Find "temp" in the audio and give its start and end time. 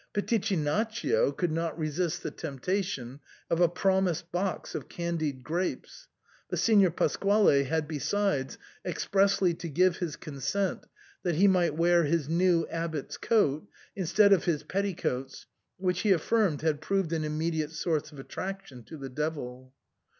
2.31-2.63